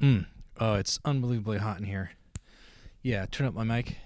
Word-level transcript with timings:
Mm. 0.00 0.26
Oh, 0.58 0.74
it's 0.74 0.98
unbelievably 1.04 1.58
hot 1.58 1.78
in 1.78 1.84
here. 1.84 2.12
Yeah, 3.02 3.26
turn 3.30 3.46
up 3.46 3.54
my 3.54 3.64
mic. 3.64 3.96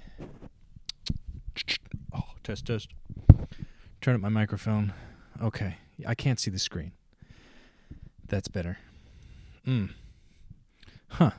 Oh, 2.17 2.23
test, 2.45 2.67
test. 2.67 2.91
Turn 4.01 4.15
up 4.15 4.21
my 4.21 4.29
microphone. 4.29 4.93
Okay. 5.43 5.79
I 6.07 6.15
can't 6.15 6.39
see 6.39 6.51
the 6.51 6.61
screen. 6.61 6.93
That's 8.29 8.47
better. 8.47 8.79
Mm. 9.67 9.91
Huh. 11.09 11.33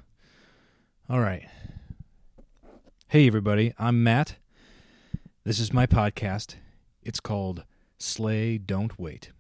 All 1.10 1.20
right. 1.22 1.48
Hey, 3.08 3.28
everybody. 3.28 3.74
I'm 3.80 4.04
Matt. 4.04 4.36
This 5.46 5.60
is 5.60 5.72
my 5.72 5.86
podcast. 5.86 6.56
It's 7.04 7.20
called 7.22 7.64
Slay 7.98 8.58
Don't 8.58 9.00
Wait. 9.00 9.32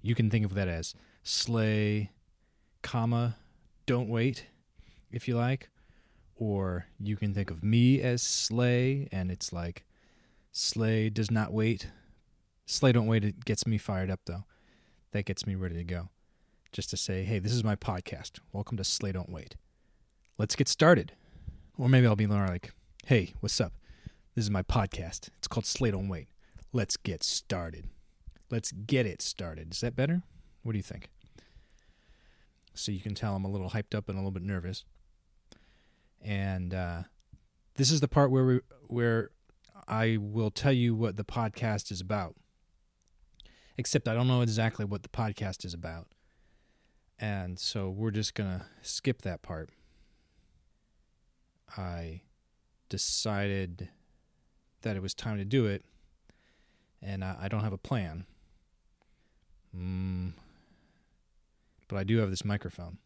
You 0.00 0.16
can 0.16 0.30
think 0.30 0.44
of 0.44 0.54
that 0.54 0.68
as 0.68 0.94
Slay, 1.22 2.10
comma, 2.82 3.36
Don't 3.86 4.08
Wait, 4.08 4.46
if 5.10 5.26
you 5.26 5.36
like. 5.36 5.68
Or 6.36 6.86
you 6.98 7.16
can 7.16 7.34
think 7.34 7.50
of 7.50 7.62
me 7.62 8.00
as 8.00 8.22
Slay, 8.22 9.08
and 9.12 9.30
it's 9.30 9.52
like 9.52 9.84
Slay 10.50 11.08
does 11.08 11.30
not 11.30 11.52
wait. 11.52 11.86
Slay 12.66 12.92
Don't 12.92 13.06
Wait, 13.06 13.24
it 13.24 13.44
gets 13.44 13.66
me 13.66 13.78
fired 13.78 14.10
up, 14.10 14.20
though. 14.26 14.44
That 15.12 15.24
gets 15.24 15.46
me 15.46 15.54
ready 15.54 15.76
to 15.76 15.84
go. 15.84 16.08
Just 16.72 16.90
to 16.90 16.96
say, 16.96 17.22
hey, 17.24 17.38
this 17.38 17.52
is 17.52 17.62
my 17.62 17.76
podcast. 17.76 18.40
Welcome 18.52 18.76
to 18.78 18.84
Slay 18.84 19.12
Don't 19.12 19.30
Wait. 19.30 19.56
Let's 20.38 20.56
get 20.56 20.68
started. 20.68 21.12
Or 21.76 21.88
maybe 21.88 22.06
I'll 22.06 22.16
be 22.16 22.26
more 22.26 22.46
like, 22.46 22.72
hey, 23.06 23.34
what's 23.40 23.60
up? 23.60 23.74
This 24.34 24.44
is 24.44 24.50
my 24.50 24.62
podcast. 24.62 25.28
It's 25.38 25.48
called 25.48 25.66
Slay 25.66 25.90
Don't 25.90 26.08
Wait. 26.08 26.28
Let's 26.72 26.96
get 26.96 27.22
started. 27.22 27.90
Let's 28.50 28.72
get 28.72 29.06
it 29.06 29.20
started. 29.22 29.72
Is 29.72 29.80
that 29.80 29.94
better? 29.94 30.22
What 30.62 30.72
do 30.72 30.78
you 30.78 30.82
think? 30.82 31.10
So 32.74 32.92
you 32.92 33.00
can 33.00 33.14
tell 33.14 33.34
I'm 33.34 33.44
a 33.44 33.50
little 33.50 33.70
hyped 33.70 33.94
up 33.94 34.08
and 34.08 34.16
a 34.16 34.20
little 34.20 34.30
bit 34.30 34.42
nervous. 34.42 34.84
And 36.20 36.72
uh, 36.72 37.02
this 37.76 37.90
is 37.90 38.00
the 38.00 38.08
part 38.08 38.30
where 38.30 38.44
we, 38.44 38.60
where 38.86 39.30
I 39.88 40.18
will 40.20 40.50
tell 40.50 40.72
you 40.72 40.94
what 40.94 41.16
the 41.16 41.24
podcast 41.24 41.90
is 41.90 42.00
about. 42.00 42.36
Except 43.76 44.06
I 44.06 44.14
don't 44.14 44.28
know 44.28 44.42
exactly 44.42 44.84
what 44.84 45.02
the 45.02 45.08
podcast 45.08 45.64
is 45.64 45.74
about. 45.74 46.08
And 47.18 47.58
so 47.58 47.88
we're 47.88 48.10
just 48.10 48.34
going 48.34 48.50
to 48.50 48.66
skip 48.82 49.22
that 49.22 49.42
part. 49.42 49.70
I 51.76 52.22
decided 52.88 53.88
that 54.82 54.96
it 54.96 55.02
was 55.02 55.14
time 55.14 55.38
to 55.38 55.44
do 55.44 55.66
it, 55.66 55.84
and 57.00 57.24
I, 57.24 57.36
I 57.42 57.48
don't 57.48 57.62
have 57.62 57.72
a 57.72 57.78
plan. 57.78 58.26
Mm, 59.74 60.32
but 61.92 61.98
I 61.98 62.04
do 62.04 62.18
have 62.18 62.30
this 62.30 62.44
microphone. 62.44 62.96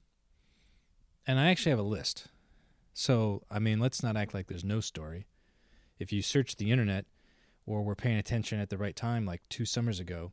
And 1.27 1.41
I 1.41 1.51
actually 1.51 1.71
have 1.71 1.81
a 1.81 1.83
list. 1.83 2.29
So, 2.95 3.43
I 3.51 3.59
mean, 3.59 3.81
let's 3.81 4.01
not 4.01 4.17
act 4.17 4.33
like 4.33 4.47
there's 4.47 4.65
no 4.65 4.79
story. 4.79 5.27
If 5.99 6.13
you 6.13 6.23
search 6.23 6.55
the 6.55 6.71
internet 6.71 7.05
or 7.67 7.83
were 7.83 7.97
paying 7.97 8.17
attention 8.17 8.61
at 8.61 8.71
the 8.71 8.79
right 8.79 8.95
time, 8.95 9.27
like 9.27 9.43
two 9.49 9.65
summers 9.65 9.99
ago, 9.99 10.31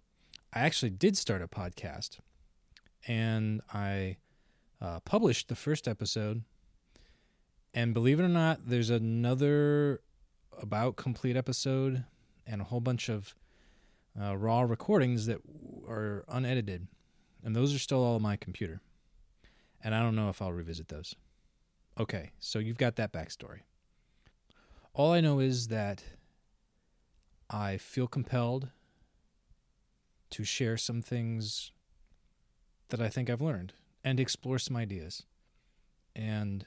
I 0.53 0.59
actually 0.59 0.91
did 0.91 1.17
start 1.17 1.41
a 1.41 1.47
podcast. 1.47 2.19
And 3.07 3.61
I 3.73 4.17
uh, 4.79 4.99
published 4.99 5.47
the 5.47 5.55
first 5.55 5.87
episode. 5.87 6.43
And 7.73 7.91
believe 7.91 8.19
it 8.19 8.23
or 8.23 8.29
not, 8.29 8.67
there's 8.67 8.91
another 8.91 10.01
about 10.61 10.95
complete 10.95 11.35
episode 11.35 12.03
and 12.45 12.61
a 12.61 12.65
whole 12.65 12.81
bunch 12.81 13.09
of 13.09 13.33
uh, 14.21 14.37
raw 14.37 14.61
recordings 14.61 15.25
that 15.25 15.39
are 15.89 16.23
unedited. 16.27 16.87
And 17.43 17.55
those 17.55 17.75
are 17.75 17.79
still 17.79 18.03
all 18.03 18.15
on 18.15 18.21
my 18.21 18.35
computer. 18.35 18.81
And 19.83 19.93
I 19.93 20.01
don't 20.01 20.15
know 20.15 20.29
if 20.29 20.41
I'll 20.41 20.53
revisit 20.53 20.87
those. 20.87 21.15
Okay, 21.99 22.31
so 22.39 22.59
you've 22.59 22.77
got 22.77 22.95
that 22.95 23.11
backstory. 23.11 23.59
All 24.93 25.11
I 25.11 25.21
know 25.21 25.39
is 25.39 25.67
that 25.67 26.03
I 27.49 27.77
feel 27.77 28.07
compelled 28.07 28.69
to 30.31 30.43
share 30.43 30.77
some 30.77 31.01
things 31.01 31.71
that 32.89 33.01
I 33.01 33.09
think 33.09 33.29
I've 33.29 33.41
learned 33.41 33.73
and 34.03 34.19
explore 34.19 34.57
some 34.57 34.75
ideas. 34.75 35.23
And 36.15 36.65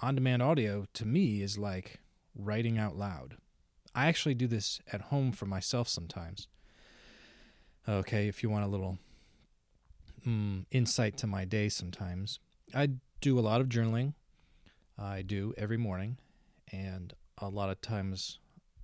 on 0.00 0.14
demand 0.14 0.42
audio 0.42 0.86
to 0.94 1.06
me 1.06 1.42
is 1.42 1.58
like 1.58 2.00
writing 2.34 2.78
out 2.78 2.96
loud. 2.96 3.36
I 3.94 4.06
actually 4.06 4.34
do 4.34 4.46
this 4.46 4.80
at 4.92 5.02
home 5.02 5.32
for 5.32 5.46
myself 5.46 5.88
sometimes. 5.88 6.48
Okay, 7.88 8.28
if 8.28 8.44
you 8.44 8.50
want 8.50 8.64
a 8.64 8.68
little 8.68 8.98
mm, 10.24 10.64
insight 10.70 11.16
to 11.18 11.26
my 11.26 11.44
day 11.44 11.68
sometimes, 11.68 12.38
I 12.72 12.90
do 13.20 13.38
a 13.38 13.42
lot 13.42 13.60
of 13.60 13.68
journaling. 13.68 14.14
I 14.96 15.22
do 15.22 15.52
every 15.58 15.78
morning, 15.78 16.18
and 16.70 17.12
a 17.38 17.48
lot 17.48 17.70
of 17.70 17.80
times, 17.80 18.38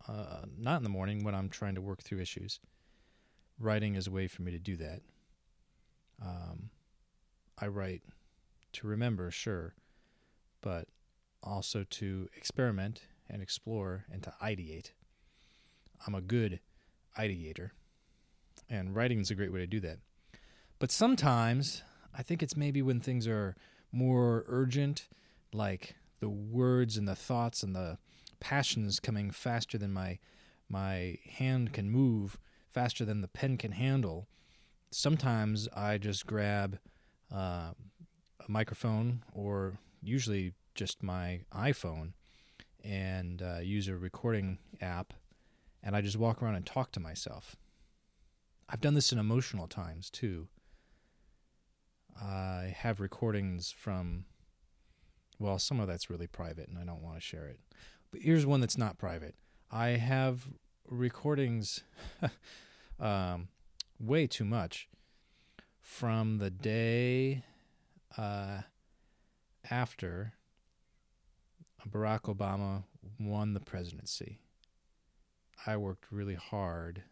uh, 0.09 0.43
not 0.57 0.79
in 0.79 0.83
the 0.83 0.89
morning 0.89 1.23
when 1.23 1.35
I'm 1.35 1.49
trying 1.49 1.77
to 1.77 1.81
work 1.81 2.03
through 2.03 2.21
issues. 2.21 2.59
Writing 3.57 3.95
is 3.95 4.09
a 4.09 4.11
way 4.11 4.27
for 4.27 4.43
me 4.43 4.51
to 4.51 4.59
do 4.59 4.77
that. 4.77 5.03
Um, 6.21 6.71
I 7.57 7.69
write 7.69 8.03
to 8.73 8.89
remember, 8.89 9.31
sure, 9.31 9.75
but 10.61 10.89
also 11.43 11.85
to 11.85 12.29
experiment 12.37 13.03
and 13.31 13.43
explore 13.43 14.07
and 14.11 14.25
to 14.25 14.35
ideate. 14.43 14.91
I'm 16.05 16.17
a 16.17 16.21
good 16.21 16.59
ideator, 17.17 17.71
and 18.69 18.95
writing 18.95 19.21
is 19.21 19.31
a 19.31 19.35
great 19.35 19.53
way 19.53 19.61
to 19.61 19.67
do 19.67 19.81
that. 19.81 19.99
But 20.79 20.91
sometimes 20.91 21.83
I 22.17 22.23
think 22.23 22.43
it's 22.43 22.57
maybe 22.57 22.83
when 22.83 23.01
things 23.01 23.27
are 23.27 23.57
more 23.93 24.45
urgent, 24.49 25.09
like 25.53 25.97
the 26.21 26.29
words 26.29 26.97
and 26.97 27.07
the 27.07 27.17
thoughts 27.17 27.63
and 27.63 27.75
the 27.75 27.99
passions 28.41 29.01
coming 29.01 29.31
faster 29.31 29.79
than 29.79 29.93
my 29.93 30.19
my 30.69 31.17
hand 31.25 31.73
can 31.73 31.91
move, 31.91 32.39
faster 32.69 33.05
than 33.05 33.23
the 33.23 33.29
pen 33.29 33.57
can 33.57 33.73
handle. 33.73 34.29
Sometimes 34.91 35.67
I 35.75 35.97
just 35.97 36.27
grab 36.27 36.79
uh, 37.35 37.73
a 38.41 38.49
microphone 38.49 39.23
or 39.33 39.79
usually 40.03 40.53
just 40.75 41.03
my 41.03 41.41
iPhone 41.55 42.13
and 42.85 43.43
uh, 43.43 43.59
use 43.61 43.89
a 43.89 43.97
recording 43.97 44.59
app, 44.81 45.15
and 45.83 45.97
I 45.97 46.01
just 46.01 46.19
walk 46.19 46.43
around 46.43 46.55
and 46.55 46.67
talk 46.67 46.93
to 46.93 47.01
myself. 47.01 47.57
I've 48.69 48.81
done 48.81 48.95
this 48.95 49.13
in 49.13 49.19
emotional 49.19 49.67
times 49.67 50.11
too. 50.11 50.49
I 52.21 52.75
have 52.77 53.01
recordings 53.01 53.71
from, 53.71 54.25
well, 55.39 55.59
some 55.59 55.81
of 55.81 55.87
that's 55.87 56.11
really 56.11 56.27
private, 56.27 56.69
and 56.69 56.79
I 56.79 56.85
don't 56.85 57.03
want 57.03 57.17
to 57.17 57.21
share 57.21 57.47
it. 57.47 57.61
But 58.11 58.21
here's 58.23 58.45
one 58.45 58.61
that's 58.61 58.77
not 58.79 58.99
private. 58.99 59.37
I 59.71 59.89
have 59.91 60.49
recordings, 60.89 61.83
um, 63.01 63.49
way 64.01 64.27
too 64.27 64.45
much, 64.45 64.89
from 65.81 66.39
the 66.39 66.51
day 66.51 67.45
uh, 68.17 68.63
after 69.71 70.35
Barack 71.89 72.23
Obama 72.23 72.85
won 73.19 73.55
the 73.55 73.61
presidency. 73.61 74.41
I 75.67 75.77
worked 75.77 76.07
really 76.11 76.35
hard 76.35 77.03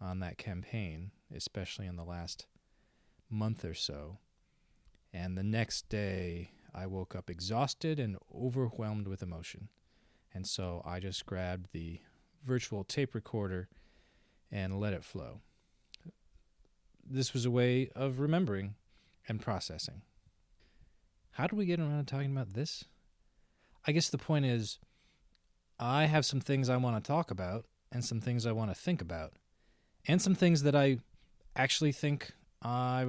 on 0.00 0.20
that 0.20 0.38
campaign, 0.38 1.10
especially 1.34 1.86
in 1.86 1.96
the 1.96 2.04
last 2.04 2.46
month 3.30 3.64
or 3.64 3.74
so. 3.74 4.18
And 5.12 5.36
the 5.36 5.42
next 5.42 5.88
day, 5.88 6.50
I 6.74 6.86
woke 6.86 7.16
up 7.16 7.30
exhausted 7.30 7.98
and 7.98 8.16
overwhelmed 8.34 9.08
with 9.08 9.22
emotion. 9.22 9.68
And 10.34 10.46
so 10.46 10.82
I 10.84 11.00
just 11.00 11.24
grabbed 11.24 11.72
the 11.72 12.00
virtual 12.44 12.84
tape 12.84 13.14
recorder 13.14 13.68
and 14.52 14.78
let 14.78 14.92
it 14.92 15.04
flow. 15.04 15.40
This 17.08 17.32
was 17.32 17.46
a 17.46 17.50
way 17.50 17.88
of 17.96 18.20
remembering 18.20 18.74
and 19.28 19.40
processing. 19.40 20.02
How 21.32 21.46
do 21.46 21.56
we 21.56 21.66
get 21.66 21.80
around 21.80 22.04
to 22.04 22.14
talking 22.14 22.32
about 22.32 22.52
this? 22.54 22.84
I 23.86 23.92
guess 23.92 24.08
the 24.08 24.18
point 24.18 24.44
is, 24.44 24.78
I 25.78 26.06
have 26.06 26.24
some 26.24 26.40
things 26.40 26.68
I 26.68 26.76
want 26.76 27.02
to 27.02 27.06
talk 27.06 27.30
about 27.30 27.66
and 27.92 28.04
some 28.04 28.20
things 28.20 28.46
I 28.46 28.52
want 28.52 28.70
to 28.70 28.74
think 28.74 29.00
about, 29.00 29.32
and 30.08 30.20
some 30.20 30.34
things 30.34 30.62
that 30.62 30.74
I 30.74 30.98
actually 31.54 31.92
think 31.92 32.32
I 32.62 33.06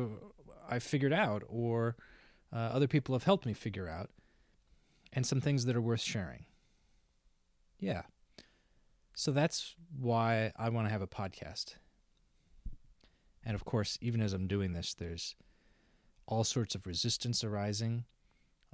I 0.70 0.80
figured 0.80 1.14
out 1.14 1.44
or 1.48 1.96
uh, 2.54 2.58
other 2.58 2.88
people 2.88 3.16
have 3.16 3.24
helped 3.24 3.46
me 3.46 3.54
figure 3.54 3.88
out, 3.88 4.10
and 5.14 5.26
some 5.26 5.42
things 5.42 5.66
that 5.66 5.76
are 5.76 5.82
worth 5.82 6.02
sharing. 6.02 6.46
Yeah. 7.80 8.04
So 9.14 9.32
that's 9.32 9.76
why 10.00 10.52
I 10.56 10.70
want 10.70 10.88
to 10.88 10.92
have 10.92 11.02
a 11.02 11.08
podcast. 11.08 11.76
And 13.44 13.56
of 13.56 13.66
course, 13.66 13.98
even 14.02 14.22
as 14.22 14.34
I'm 14.34 14.48
doing 14.48 14.74
this, 14.74 14.94
there's 14.94 15.36
all 16.28 16.44
sorts 16.44 16.76
of 16.76 16.86
resistance 16.86 17.44
arising. 17.44 18.06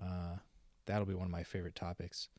Uh, 0.01 0.37
that'll 0.85 1.05
be 1.05 1.13
one 1.13 1.25
of 1.25 1.31
my 1.31 1.43
favorite 1.43 1.75
topics. 1.75 2.29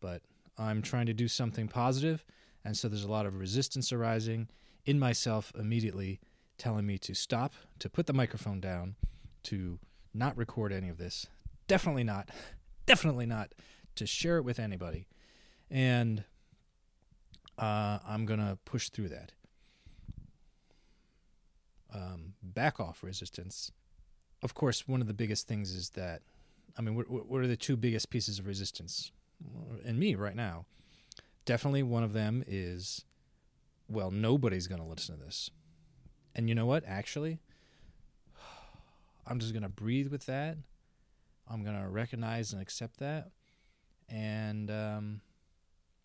But 0.00 0.22
I'm 0.58 0.82
trying 0.82 1.06
to 1.06 1.14
do 1.14 1.28
something 1.28 1.68
positive, 1.68 2.24
and 2.64 2.76
so 2.76 2.88
there's 2.88 3.04
a 3.04 3.10
lot 3.10 3.26
of 3.26 3.38
resistance 3.38 3.92
arising 3.92 4.48
in 4.88 4.98
myself 4.98 5.52
immediately, 5.54 6.18
telling 6.56 6.86
me 6.86 6.96
to 6.96 7.14
stop, 7.14 7.52
to 7.78 7.90
put 7.90 8.06
the 8.06 8.12
microphone 8.14 8.58
down, 8.58 8.94
to 9.42 9.78
not 10.14 10.34
record 10.34 10.72
any 10.72 10.88
of 10.88 10.96
this. 10.96 11.26
Definitely 11.66 12.04
not. 12.04 12.30
Definitely 12.86 13.26
not 13.26 13.52
to 13.96 14.06
share 14.06 14.38
it 14.38 14.44
with 14.44 14.58
anybody. 14.58 15.06
And 15.70 16.24
uh, 17.58 17.98
I'm 18.08 18.24
going 18.24 18.40
to 18.40 18.56
push 18.64 18.88
through 18.88 19.10
that. 19.10 19.32
Um, 21.92 22.32
back 22.42 22.80
off 22.80 23.02
resistance. 23.02 23.70
Of 24.42 24.54
course, 24.54 24.88
one 24.88 25.02
of 25.02 25.06
the 25.06 25.12
biggest 25.12 25.46
things 25.46 25.70
is 25.74 25.90
that, 25.90 26.22
I 26.78 26.80
mean, 26.80 26.94
what, 26.94 27.10
what 27.10 27.42
are 27.42 27.46
the 27.46 27.58
two 27.58 27.76
biggest 27.76 28.08
pieces 28.08 28.38
of 28.38 28.46
resistance 28.46 29.12
in 29.84 29.98
me 29.98 30.14
right 30.14 30.36
now? 30.36 30.64
Definitely 31.44 31.82
one 31.82 32.04
of 32.04 32.14
them 32.14 32.42
is, 32.46 33.04
well, 33.88 34.10
nobody's 34.10 34.66
going 34.66 34.80
to 34.80 34.86
listen 34.86 35.18
to 35.18 35.24
this. 35.24 35.50
And 36.34 36.48
you 36.48 36.54
know 36.54 36.66
what? 36.66 36.84
Actually, 36.86 37.38
I'm 39.26 39.38
just 39.38 39.52
going 39.52 39.62
to 39.62 39.68
breathe 39.68 40.08
with 40.08 40.26
that. 40.26 40.56
I'm 41.50 41.64
going 41.64 41.80
to 41.80 41.88
recognize 41.88 42.52
and 42.52 42.60
accept 42.60 42.98
that. 42.98 43.30
And 44.08 44.70
um, 44.70 45.20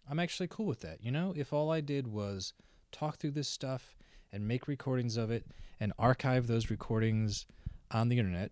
I'm 0.09 0.19
actually 0.19 0.47
cool 0.47 0.65
with 0.65 0.81
that. 0.81 1.03
You 1.03 1.11
know, 1.11 1.33
if 1.35 1.53
all 1.53 1.71
I 1.71 1.81
did 1.81 2.07
was 2.07 2.53
talk 2.91 3.17
through 3.17 3.31
this 3.31 3.47
stuff 3.47 3.95
and 4.31 4.47
make 4.47 4.67
recordings 4.67 5.17
of 5.17 5.31
it 5.31 5.45
and 5.79 5.93
archive 5.99 6.47
those 6.47 6.69
recordings 6.69 7.45
on 7.91 8.09
the 8.09 8.17
internet, 8.17 8.51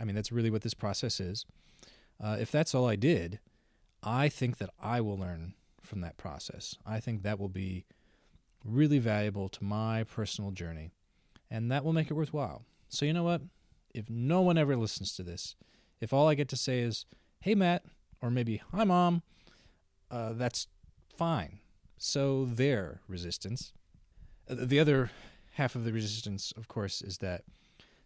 I 0.00 0.04
mean, 0.04 0.14
that's 0.14 0.32
really 0.32 0.50
what 0.50 0.62
this 0.62 0.74
process 0.74 1.20
is. 1.20 1.44
Uh, 2.22 2.36
if 2.40 2.50
that's 2.50 2.74
all 2.74 2.86
I 2.86 2.96
did, 2.96 3.40
I 4.02 4.28
think 4.28 4.58
that 4.58 4.70
I 4.80 5.00
will 5.00 5.18
learn 5.18 5.54
from 5.82 6.00
that 6.02 6.16
process. 6.16 6.76
I 6.86 7.00
think 7.00 7.22
that 7.22 7.38
will 7.38 7.48
be 7.48 7.84
really 8.64 8.98
valuable 8.98 9.48
to 9.48 9.64
my 9.64 10.04
personal 10.04 10.50
journey, 10.50 10.90
and 11.50 11.70
that 11.70 11.84
will 11.84 11.92
make 11.92 12.10
it 12.10 12.14
worthwhile. 12.14 12.64
So, 12.88 13.04
you 13.04 13.12
know 13.12 13.24
what? 13.24 13.42
If 13.94 14.08
no 14.08 14.42
one 14.42 14.58
ever 14.58 14.76
listens 14.76 15.14
to 15.16 15.22
this, 15.22 15.56
if 16.00 16.12
all 16.12 16.28
I 16.28 16.34
get 16.34 16.48
to 16.48 16.56
say 16.56 16.80
is, 16.80 17.06
hey, 17.40 17.54
Matt, 17.54 17.84
or 18.20 18.30
maybe, 18.30 18.62
hi, 18.72 18.84
mom, 18.84 19.22
uh, 20.10 20.32
that's 20.32 20.66
fine. 21.16 21.58
So, 21.96 22.44
their 22.44 23.00
resistance. 23.08 23.72
Uh, 24.48 24.56
the 24.58 24.80
other 24.80 25.10
half 25.54 25.74
of 25.74 25.84
the 25.84 25.92
resistance, 25.92 26.52
of 26.56 26.68
course, 26.68 27.02
is 27.02 27.18
that 27.18 27.44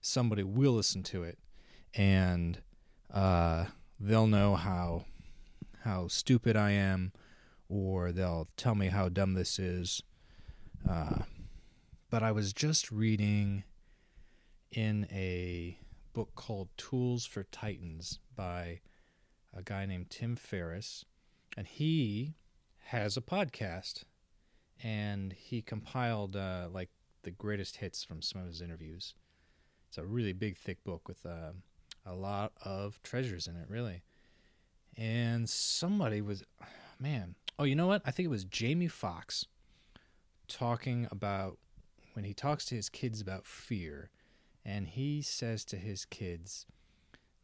somebody 0.00 0.42
will 0.42 0.72
listen 0.72 1.02
to 1.04 1.22
it 1.22 1.38
and 1.94 2.60
uh, 3.12 3.66
they'll 4.00 4.26
know 4.26 4.56
how 4.56 5.04
how 5.84 6.06
stupid 6.06 6.56
I 6.56 6.70
am, 6.70 7.12
or 7.68 8.12
they'll 8.12 8.48
tell 8.56 8.76
me 8.76 8.86
how 8.88 9.08
dumb 9.08 9.34
this 9.34 9.58
is. 9.58 10.02
Uh, 10.88 11.22
but 12.10 12.22
I 12.22 12.32
was 12.32 12.52
just 12.52 12.90
reading 12.90 13.64
in 14.70 15.06
a 15.10 15.78
book 16.12 16.34
called 16.34 16.68
Tools 16.76 17.24
for 17.24 17.44
Titans 17.44 18.18
by 18.36 18.80
a 19.54 19.62
guy 19.62 19.86
named 19.86 20.10
Tim 20.10 20.36
Ferriss, 20.36 21.04
and 21.56 21.66
he 21.66 22.34
has 22.86 23.16
a 23.16 23.20
podcast, 23.22 24.04
and 24.82 25.32
he 25.32 25.62
compiled 25.62 26.36
uh, 26.36 26.68
like 26.70 26.90
the 27.22 27.30
greatest 27.30 27.76
hits 27.76 28.02
from 28.04 28.20
some 28.20 28.40
of 28.40 28.48
his 28.48 28.60
interviews. 28.60 29.14
It's 29.88 29.98
a 29.98 30.04
really 30.04 30.32
big, 30.32 30.56
thick 30.56 30.82
book 30.84 31.06
with 31.06 31.24
uh, 31.24 31.52
a 32.04 32.14
lot 32.14 32.52
of 32.64 33.02
treasures 33.02 33.46
in 33.46 33.56
it, 33.56 33.68
really. 33.68 34.02
And 34.96 35.48
somebody 35.48 36.20
was, 36.20 36.42
man, 36.98 37.36
oh, 37.58 37.64
you 37.64 37.74
know 37.74 37.86
what? 37.86 38.02
I 38.04 38.10
think 38.10 38.26
it 38.26 38.30
was 38.30 38.44
Jamie 38.44 38.88
Foxx 38.88 39.46
talking 40.48 41.08
about 41.10 41.58
when 42.14 42.24
he 42.24 42.34
talks 42.34 42.64
to 42.66 42.74
his 42.74 42.88
kids 42.88 43.20
about 43.20 43.46
fear, 43.46 44.10
and 44.64 44.88
he 44.88 45.22
says 45.22 45.64
to 45.66 45.76
his 45.76 46.04
kids, 46.04 46.66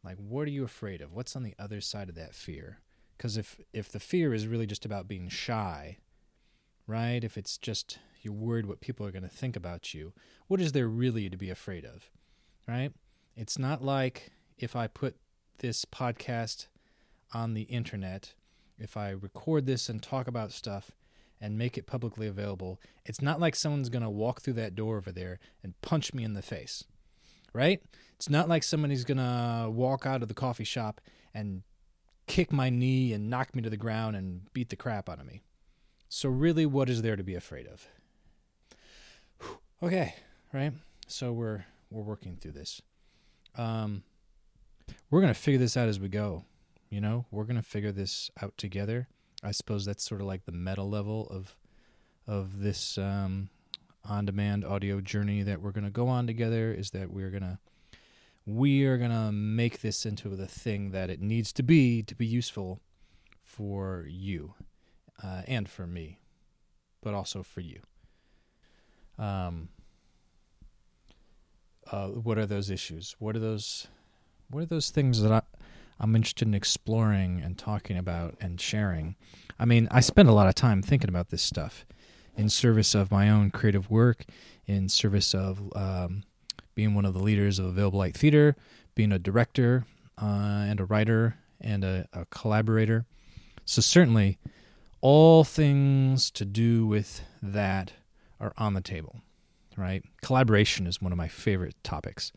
like, 0.03 0.17
what 0.17 0.47
are 0.47 0.51
you 0.51 0.63
afraid 0.63 1.01
of? 1.01 1.13
What's 1.13 1.35
on 1.35 1.43
the 1.43 1.55
other 1.59 1.81
side 1.81 2.09
of 2.09 2.15
that 2.15 2.35
fear? 2.35 2.79
Because 3.17 3.35
if 3.35 3.59
if 3.73 3.91
the 3.91 3.99
fear 3.99 4.33
is 4.33 4.47
really 4.47 4.65
just 4.65 4.85
about 4.85 5.07
being 5.07 5.27
shy, 5.27 5.97
right? 6.87 7.23
If 7.23 7.37
it's 7.37 7.57
just 7.57 7.99
you're 8.21 8.33
worried 8.33 8.65
what 8.65 8.81
people 8.81 9.05
are 9.05 9.11
going 9.11 9.23
to 9.23 9.29
think 9.29 9.55
about 9.55 9.93
you, 9.93 10.13
what 10.47 10.61
is 10.61 10.71
there 10.71 10.87
really 10.87 11.29
to 11.29 11.37
be 11.37 11.49
afraid 11.49 11.85
of, 11.85 12.09
right? 12.67 12.91
It's 13.35 13.59
not 13.59 13.83
like 13.83 14.31
if 14.57 14.75
I 14.75 14.87
put 14.87 15.17
this 15.59 15.85
podcast 15.85 16.67
on 17.33 17.53
the 17.53 17.63
internet, 17.63 18.33
if 18.77 18.95
I 18.95 19.09
record 19.09 19.65
this 19.65 19.89
and 19.89 20.01
talk 20.01 20.27
about 20.27 20.51
stuff 20.51 20.91
and 21.41 21.57
make 21.57 21.77
it 21.77 21.87
publicly 21.87 22.27
available, 22.27 22.79
it's 23.05 23.21
not 23.21 23.39
like 23.39 23.55
someone's 23.55 23.89
going 23.89 24.03
to 24.03 24.09
walk 24.09 24.41
through 24.41 24.53
that 24.53 24.75
door 24.75 24.97
over 24.97 25.11
there 25.11 25.39
and 25.63 25.79
punch 25.81 26.13
me 26.13 26.23
in 26.23 26.33
the 26.33 26.41
face, 26.41 26.83
right? 27.53 27.81
It's 28.15 28.29
not 28.29 28.49
like 28.49 28.63
somebody's 28.63 29.05
going 29.05 29.17
to 29.17 29.69
walk 29.69 30.05
out 30.05 30.21
of 30.21 30.27
the 30.27 30.33
coffee 30.33 30.63
shop 30.63 30.99
and 31.33 31.63
kick 32.27 32.51
my 32.51 32.69
knee 32.69 33.13
and 33.13 33.29
knock 33.29 33.55
me 33.55 33.61
to 33.61 33.69
the 33.69 33.77
ground 33.77 34.15
and 34.15 34.51
beat 34.53 34.69
the 34.69 34.75
crap 34.75 35.09
out 35.09 35.19
of 35.19 35.25
me. 35.25 35.41
So, 36.09 36.27
really, 36.27 36.65
what 36.65 36.89
is 36.89 37.03
there 37.03 37.15
to 37.15 37.23
be 37.23 37.35
afraid 37.35 37.67
of? 37.67 37.87
Okay, 39.81 40.15
right? 40.51 40.73
So 41.07 41.31
we're 41.31 41.63
we're 41.89 42.03
working 42.03 42.35
through 42.35 42.51
this. 42.51 42.81
Um, 43.55 44.03
we're 45.09 45.21
gonna 45.21 45.33
figure 45.33 45.59
this 45.59 45.77
out 45.77 45.87
as 45.87 45.99
we 45.99 46.09
go. 46.09 46.43
You 46.89 46.99
know, 46.99 47.25
we're 47.31 47.45
gonna 47.45 47.61
figure 47.61 47.91
this 47.91 48.29
out 48.41 48.57
together. 48.57 49.07
I 49.43 49.51
suppose 49.51 49.85
that's 49.85 50.03
sort 50.03 50.21
of 50.21 50.27
like 50.27 50.45
the 50.45 50.51
meta 50.51 50.83
level 50.83 51.27
of 51.29 51.55
of 52.27 52.59
this 52.59 52.97
um, 52.97 53.49
on-demand 54.07 54.63
audio 54.63 55.01
journey 55.01 55.41
that 55.43 55.61
we're 55.61 55.71
gonna 55.71 55.89
go 55.89 56.07
on 56.07 56.27
together. 56.27 56.71
Is 56.71 56.91
that 56.91 57.11
we're 57.11 57.31
gonna 57.31 57.59
we 58.45 58.85
are 58.85 58.97
gonna 58.97 59.31
make 59.31 59.81
this 59.81 60.05
into 60.05 60.29
the 60.29 60.47
thing 60.47 60.91
that 60.91 61.09
it 61.09 61.21
needs 61.21 61.53
to 61.53 61.63
be 61.63 62.03
to 62.03 62.15
be 62.15 62.25
useful 62.25 62.81
for 63.41 64.05
you 64.07 64.53
uh, 65.23 65.41
and 65.47 65.69
for 65.69 65.87
me, 65.87 66.19
but 67.01 67.13
also 67.13 67.43
for 67.43 67.61
you. 67.61 67.81
Um, 69.17 69.69
uh, 71.91 72.07
what 72.07 72.37
are 72.37 72.45
those 72.45 72.69
issues? 72.69 73.15
What 73.19 73.35
are 73.35 73.39
those? 73.39 73.87
What 74.49 74.63
are 74.63 74.67
those 74.67 74.89
things 74.89 75.21
that 75.21 75.31
I, 75.31 75.41
I'm 75.99 76.15
interested 76.15 76.47
in 76.47 76.53
exploring 76.53 77.41
and 77.43 77.57
talking 77.57 77.97
about 77.97 78.35
and 78.39 78.59
sharing. 78.59 79.15
I 79.59 79.65
mean, 79.65 79.87
I 79.91 79.99
spend 79.99 80.29
a 80.29 80.33
lot 80.33 80.47
of 80.47 80.55
time 80.55 80.81
thinking 80.81 81.09
about 81.09 81.29
this 81.29 81.41
stuff 81.41 81.85
in 82.37 82.47
service 82.49 82.95
of 82.95 83.11
my 83.11 83.29
own 83.29 83.51
creative 83.51 83.91
work, 83.91 84.23
in 84.65 84.87
service 84.87 85.33
of 85.35 85.71
um, 85.75 86.23
being 86.73 86.95
one 86.95 87.05
of 87.05 87.13
the 87.13 87.19
leaders 87.19 87.59
of 87.59 87.65
Available 87.65 87.99
Light 87.99 88.15
Theater, 88.15 88.55
being 88.95 89.11
a 89.11 89.19
director 89.19 89.85
uh, 90.21 90.65
and 90.67 90.79
a 90.79 90.85
writer 90.85 91.35
and 91.59 91.83
a, 91.83 92.07
a 92.13 92.25
collaborator. 92.25 93.05
So, 93.65 93.81
certainly, 93.81 94.39
all 95.01 95.43
things 95.43 96.31
to 96.31 96.45
do 96.45 96.87
with 96.87 97.21
that 97.41 97.91
are 98.39 98.53
on 98.57 98.73
the 98.73 98.81
table, 98.81 99.21
right? 99.75 100.03
Collaboration 100.21 100.87
is 100.87 101.01
one 101.01 101.11
of 101.11 101.17
my 101.17 101.27
favorite 101.27 101.75
topics. 101.83 102.31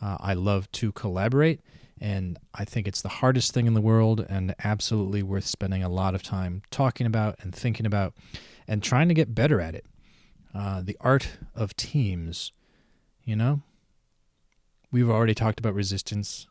Uh, 0.00 0.16
I 0.18 0.34
love 0.34 0.70
to 0.72 0.90
collaborate 0.90 1.60
and 2.02 2.36
I 2.52 2.64
think 2.64 2.88
it's 2.88 3.00
the 3.00 3.08
hardest 3.08 3.54
thing 3.54 3.68
in 3.68 3.74
the 3.74 3.80
world 3.80 4.26
and 4.28 4.56
absolutely 4.64 5.22
worth 5.22 5.46
spending 5.46 5.84
a 5.84 5.88
lot 5.88 6.16
of 6.16 6.22
time 6.24 6.62
talking 6.68 7.06
about 7.06 7.36
and 7.40 7.54
thinking 7.54 7.86
about 7.86 8.12
and 8.66 8.82
trying 8.82 9.06
to 9.06 9.14
get 9.14 9.36
better 9.36 9.60
at 9.60 9.76
it. 9.76 9.86
Uh, 10.52 10.82
the 10.82 10.96
art 11.00 11.38
of 11.54 11.76
teams, 11.76 12.50
you 13.22 13.36
know? 13.36 13.62
We've 14.90 15.08
already 15.08 15.32
talked 15.32 15.60
about 15.60 15.74
resistance. 15.74 16.48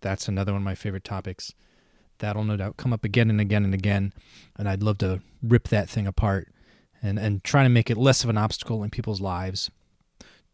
That's 0.00 0.28
another 0.28 0.52
one 0.52 0.62
of 0.62 0.64
my 0.64 0.76
favorite 0.76 1.04
topics. 1.04 1.52
That'll 2.18 2.44
no 2.44 2.56
doubt 2.56 2.76
come 2.76 2.92
up 2.92 3.04
again 3.04 3.30
and 3.30 3.40
again 3.40 3.64
and 3.64 3.74
again. 3.74 4.12
And 4.56 4.68
I'd 4.68 4.84
love 4.84 4.98
to 4.98 5.22
rip 5.42 5.68
that 5.68 5.90
thing 5.90 6.06
apart 6.06 6.52
and, 7.02 7.18
and 7.18 7.42
try 7.42 7.64
to 7.64 7.68
make 7.68 7.90
it 7.90 7.96
less 7.96 8.22
of 8.22 8.30
an 8.30 8.38
obstacle 8.38 8.84
in 8.84 8.90
people's 8.90 9.20
lives 9.20 9.72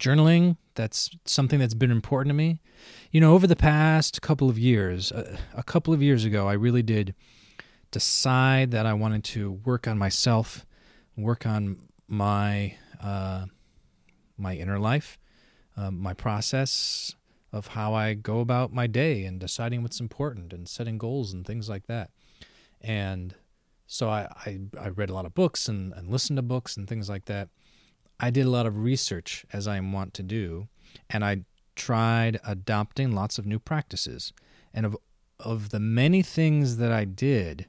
journaling 0.01 0.57
that's 0.75 1.11
something 1.27 1.59
that's 1.59 1.75
been 1.75 1.91
important 1.91 2.31
to 2.31 2.35
me. 2.35 2.61
You 3.11 3.21
know 3.21 3.35
over 3.35 3.47
the 3.47 3.57
past 3.57 4.23
couple 4.23 4.49
of 4.49 4.59
years 4.59 5.13
uh, 5.13 5.37
a 5.55 5.63
couple 5.63 5.93
of 5.93 6.03
years 6.03 6.25
ago 6.25 6.49
i 6.49 6.55
really 6.55 6.83
did 6.83 7.15
decide 7.91 8.71
that 8.71 8.87
i 8.87 8.95
wanted 8.95 9.25
to 9.25 9.53
work 9.53 9.87
on 9.87 9.99
myself 9.99 10.65
work 11.17 11.45
on 11.45 11.77
my 12.09 12.77
uh, 13.03 13.47
my 14.39 14.55
inner 14.55 14.79
life 14.79 15.19
uh, 15.77 15.91
my 15.91 16.15
process 16.15 17.15
of 17.53 17.69
how 17.69 17.93
i 17.95 18.15
go 18.15 18.41
about 18.41 18.73
my 18.73 18.87
day 18.87 19.25
and 19.25 19.39
deciding 19.41 19.83
what's 19.83 20.01
important 20.01 20.53
and 20.53 20.69
setting 20.69 20.99
goals 20.99 21.33
and 21.33 21.47
things 21.47 21.69
like 21.69 21.87
that. 21.87 22.11
And 22.81 23.35
so 23.87 24.09
i 24.09 24.23
i, 24.47 24.59
I 24.81 24.89
read 24.89 25.11
a 25.11 25.15
lot 25.15 25.27
of 25.27 25.35
books 25.35 25.69
and, 25.69 25.93
and 25.93 26.09
listened 26.09 26.37
to 26.39 26.43
books 26.43 26.77
and 26.77 26.89
things 26.89 27.09
like 27.09 27.27
that 27.27 27.49
I 28.21 28.31
did 28.31 28.47
a 28.47 28.51
lot 28.51 28.67
of 28.67 28.79
research, 28.79 29.45
as 29.53 29.67
I 29.67 29.81
want 29.81 30.15
to 30.15 30.23
do, 30.23 30.69
and 31.09 31.25
I 31.25 31.45
tried 31.75 32.39
adopting 32.47 33.13
lots 33.13 33.39
of 33.39 33.47
new 33.47 33.59
practices. 33.59 34.33
And 34.73 34.87
of 34.87 34.97
of 35.41 35.71
the 35.71 35.81
many 35.81 36.23
things 36.23 36.77
that 36.77 36.93
I 36.93 37.05
did, 37.05 37.67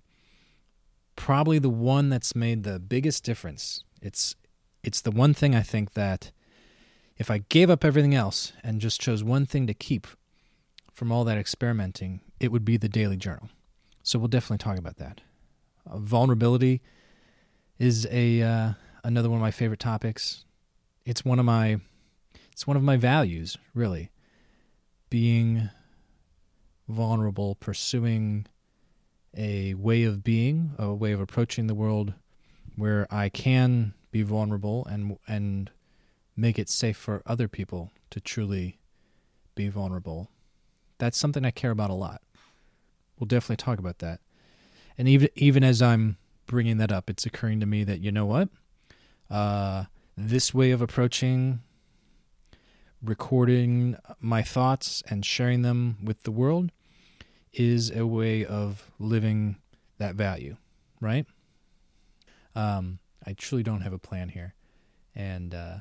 probably 1.15 1.58
the 1.58 1.70
one 1.70 2.10
that's 2.10 2.36
made 2.36 2.63
the 2.63 2.79
biggest 2.79 3.24
difference. 3.24 3.84
It's 4.01 4.36
it's 4.84 5.01
the 5.01 5.12
one 5.12 5.34
thing 5.34 5.55
I 5.55 5.62
think 5.62 5.93
that 5.93 6.31
if 7.17 7.29
I 7.29 7.39
gave 7.50 7.70
up 7.70 7.86
everything 7.86 8.15
else 8.15 8.51
and 8.63 8.81
just 8.81 9.00
chose 9.00 9.24
one 9.24 9.46
thing 9.46 9.67
to 9.67 9.74
keep 9.74 10.08
from 10.91 11.12
all 11.12 11.24
that 11.25 11.38
experimenting, 11.38 12.22
it 12.39 12.51
would 12.51 12.65
be 12.65 12.77
the 12.77 12.89
daily 12.89 13.17
journal. 13.17 13.50
So 14.03 14.17
we'll 14.20 14.27
definitely 14.27 14.58
talk 14.58 14.77
about 14.77 14.98
that. 14.98 15.22
Uh, 15.89 15.98
vulnerability 15.98 16.81
is 17.77 18.08
a 18.12 18.41
uh, 18.41 18.74
another 19.03 19.29
one 19.29 19.38
of 19.38 19.41
my 19.41 19.51
favorite 19.51 19.79
topics. 19.79 20.46
It's 21.05 21.25
one 21.25 21.39
of 21.39 21.46
my 21.46 21.79
it's 22.51 22.67
one 22.67 22.77
of 22.77 22.84
my 22.84 22.98
values, 22.98 23.58
really. 23.74 24.12
Being 25.10 25.70
vulnerable, 26.88 27.55
pursuing 27.55 28.46
a 29.36 29.74
way 29.75 30.03
of 30.03 30.24
being, 30.24 30.72
a 30.77 30.93
way 30.93 31.12
of 31.12 31.22
approaching 31.22 31.67
the 31.67 31.75
world 31.75 32.13
where 32.75 33.08
I 33.10 33.29
can 33.29 33.93
be 34.12 34.22
vulnerable 34.22 34.86
and 34.86 35.17
and 35.27 35.72
make 36.36 36.60
it 36.60 36.70
safe 36.70 36.98
for 36.98 37.22
other 37.25 37.48
people 37.48 37.91
to 38.10 38.20
truly 38.20 38.79
be 39.55 39.70
vulnerable. 39.70 40.29
That's 40.98 41.17
something 41.17 41.46
I 41.46 41.51
care 41.51 41.72
about 41.72 41.89
a 41.89 41.96
lot. 41.96 42.22
We'll 43.17 43.27
definitely 43.27 43.58
talk 43.58 43.79
about 43.79 44.00
that. 44.00 44.20
And 44.98 45.08
even 45.08 45.29
even 45.36 45.63
as 45.63 45.81
I'm 45.81 46.17
bringing 46.46 46.77
that 46.77 46.91
up, 46.91 47.10
it's 47.10 47.25
occurring 47.25 47.60
to 47.62 47.65
me 47.65 47.84
that 47.86 48.01
you 48.01 48.12
know 48.12 48.25
what, 48.25 48.50
uh, 49.31 49.85
this 50.15 50.53
way 50.53 50.71
of 50.71 50.81
approaching 50.81 51.61
recording 53.03 53.95
my 54.19 54.43
thoughts 54.43 55.01
and 55.09 55.25
sharing 55.25 55.63
them 55.63 55.97
with 56.03 56.23
the 56.23 56.31
world 56.31 56.71
is 57.53 57.89
a 57.91 58.05
way 58.05 58.45
of 58.45 58.91
living 59.00 59.57
that 59.97 60.15
value, 60.15 60.55
right? 61.00 61.25
Um, 62.55 63.00
I 63.25 63.33
truly 63.33 63.63
don't 63.63 63.81
have 63.81 63.93
a 63.93 63.97
plan 63.97 64.29
here. 64.29 64.53
And 65.15 65.53
uh, 65.53 65.77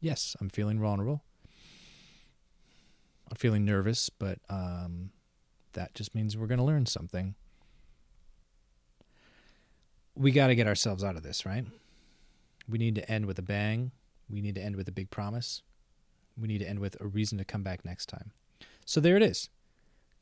yes, 0.00 0.36
I'm 0.40 0.48
feeling 0.48 0.78
vulnerable. 0.78 1.22
I'm 3.30 3.36
feeling 3.36 3.64
nervous, 3.64 4.10
but 4.10 4.38
um, 4.50 5.10
that 5.72 5.94
just 5.94 6.14
means 6.14 6.36
we're 6.36 6.46
going 6.46 6.58
to 6.58 6.64
learn 6.64 6.86
something. 6.86 7.34
We 10.14 10.30
got 10.30 10.48
to 10.48 10.54
get 10.54 10.66
ourselves 10.66 11.02
out 11.02 11.16
of 11.16 11.22
this, 11.22 11.44
right? 11.46 11.64
We 12.68 12.78
need 12.78 12.94
to 12.94 13.10
end 13.10 13.26
with 13.26 13.38
a 13.38 13.42
bang. 13.42 13.92
We 14.28 14.40
need 14.40 14.54
to 14.54 14.62
end 14.62 14.76
with 14.76 14.88
a 14.88 14.92
big 14.92 15.10
promise. 15.10 15.62
We 16.40 16.48
need 16.48 16.58
to 16.58 16.68
end 16.68 16.78
with 16.78 16.96
a 17.00 17.06
reason 17.06 17.38
to 17.38 17.44
come 17.44 17.62
back 17.62 17.84
next 17.84 18.06
time. 18.06 18.32
So 18.84 19.00
there 19.00 19.16
it 19.16 19.22
is. 19.22 19.50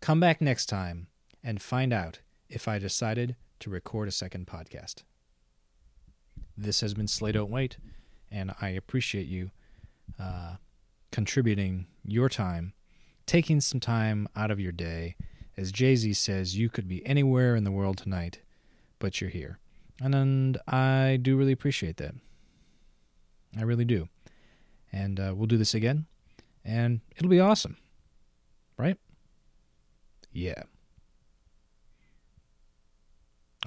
Come 0.00 0.20
back 0.20 0.40
next 0.40 0.66
time 0.66 1.06
and 1.42 1.62
find 1.62 1.92
out 1.92 2.20
if 2.48 2.68
I 2.68 2.78
decided 2.78 3.36
to 3.60 3.70
record 3.70 4.08
a 4.08 4.12
second 4.12 4.46
podcast. 4.46 5.04
This 6.56 6.80
has 6.80 6.94
been 6.94 7.08
Slay 7.08 7.32
Don't 7.32 7.50
Wait, 7.50 7.78
and 8.30 8.52
I 8.60 8.70
appreciate 8.70 9.26
you 9.26 9.50
uh, 10.20 10.56
contributing 11.10 11.86
your 12.04 12.28
time, 12.28 12.72
taking 13.26 13.60
some 13.60 13.80
time 13.80 14.28
out 14.36 14.50
of 14.50 14.60
your 14.60 14.72
day. 14.72 15.16
As 15.56 15.70
Jay 15.70 15.96
Z 15.96 16.12
says, 16.14 16.58
you 16.58 16.68
could 16.68 16.88
be 16.88 17.06
anywhere 17.06 17.54
in 17.54 17.64
the 17.64 17.70
world 17.70 17.98
tonight, 17.98 18.40
but 18.98 19.20
you're 19.20 19.30
here. 19.30 19.58
And, 20.00 20.14
and 20.14 20.58
I 20.66 21.18
do 21.20 21.36
really 21.36 21.52
appreciate 21.52 21.98
that. 21.98 22.14
I 23.56 23.62
really 23.62 23.84
do. 23.84 24.08
And 24.92 25.18
uh, 25.18 25.32
we'll 25.34 25.46
do 25.46 25.56
this 25.56 25.74
again, 25.74 26.06
and 26.64 27.00
it'll 27.16 27.30
be 27.30 27.40
awesome. 27.40 27.76
Right? 28.76 28.98
Yeah. 30.32 30.62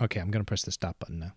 Okay, 0.01 0.19
I'm 0.19 0.29
going 0.29 0.41
to 0.41 0.47
press 0.47 0.63
the 0.63 0.71
stop 0.71 0.99
button 0.99 1.19
now. 1.19 1.33